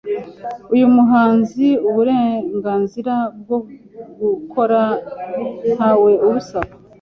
[0.73, 3.57] uyu muhanzi uburenganzira bwo
[4.21, 4.81] gukora
[5.75, 6.71] ntawe abusaba